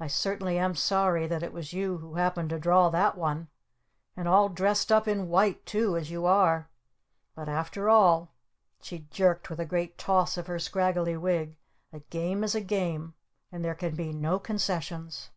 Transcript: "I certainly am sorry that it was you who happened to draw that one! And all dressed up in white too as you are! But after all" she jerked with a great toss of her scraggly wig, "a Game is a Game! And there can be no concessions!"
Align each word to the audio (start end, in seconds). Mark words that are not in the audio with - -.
"I 0.00 0.06
certainly 0.06 0.58
am 0.58 0.74
sorry 0.74 1.26
that 1.26 1.42
it 1.42 1.52
was 1.52 1.74
you 1.74 1.98
who 1.98 2.14
happened 2.14 2.48
to 2.48 2.58
draw 2.58 2.88
that 2.88 3.18
one! 3.18 3.48
And 4.16 4.26
all 4.26 4.48
dressed 4.48 4.90
up 4.90 5.06
in 5.06 5.28
white 5.28 5.66
too 5.66 5.94
as 5.94 6.10
you 6.10 6.24
are! 6.24 6.70
But 7.34 7.46
after 7.46 7.90
all" 7.90 8.32
she 8.80 9.00
jerked 9.10 9.50
with 9.50 9.60
a 9.60 9.66
great 9.66 9.98
toss 9.98 10.38
of 10.38 10.46
her 10.46 10.58
scraggly 10.58 11.18
wig, 11.18 11.58
"a 11.92 11.98
Game 12.00 12.42
is 12.44 12.54
a 12.54 12.62
Game! 12.62 13.12
And 13.52 13.62
there 13.62 13.74
can 13.74 13.94
be 13.94 14.10
no 14.10 14.38
concessions!" 14.38 15.28